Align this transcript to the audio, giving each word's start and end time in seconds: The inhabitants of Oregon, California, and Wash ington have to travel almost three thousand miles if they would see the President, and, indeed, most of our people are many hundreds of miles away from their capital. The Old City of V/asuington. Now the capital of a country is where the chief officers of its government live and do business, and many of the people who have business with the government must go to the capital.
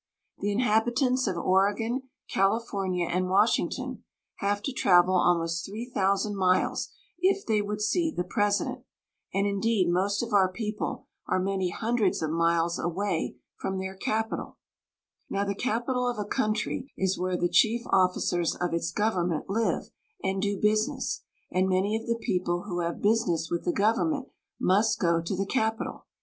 The 0.39 0.51
inhabitants 0.51 1.27
of 1.27 1.37
Oregon, 1.37 2.09
California, 2.27 3.05
and 3.07 3.29
Wash 3.29 3.57
ington 3.59 3.99
have 4.37 4.63
to 4.63 4.73
travel 4.73 5.13
almost 5.13 5.63
three 5.63 5.85
thousand 5.93 6.35
miles 6.37 6.89
if 7.19 7.45
they 7.45 7.61
would 7.61 7.81
see 7.83 8.09
the 8.09 8.23
President, 8.23 8.83
and, 9.31 9.45
indeed, 9.45 9.89
most 9.91 10.23
of 10.23 10.33
our 10.33 10.51
people 10.51 11.05
are 11.27 11.39
many 11.39 11.69
hundreds 11.69 12.23
of 12.23 12.31
miles 12.31 12.79
away 12.79 13.35
from 13.57 13.77
their 13.77 13.93
capital. 13.95 14.57
The 14.57 14.57
Old 14.57 14.57
City 14.57 14.79
of 14.79 14.87
V/asuington. 14.87 15.25
Now 15.29 15.45
the 15.45 15.61
capital 15.83 16.07
of 16.09 16.17
a 16.17 16.25
country 16.25 16.91
is 16.97 17.19
where 17.19 17.37
the 17.37 17.47
chief 17.47 17.81
officers 17.91 18.55
of 18.55 18.73
its 18.73 18.91
government 18.91 19.51
live 19.51 19.91
and 20.23 20.41
do 20.41 20.57
business, 20.59 21.21
and 21.51 21.69
many 21.69 21.95
of 21.95 22.07
the 22.07 22.17
people 22.19 22.63
who 22.63 22.79
have 22.79 23.03
business 23.03 23.51
with 23.51 23.65
the 23.65 23.71
government 23.71 24.29
must 24.59 24.99
go 24.99 25.21
to 25.21 25.35
the 25.35 25.45
capital. 25.45 26.07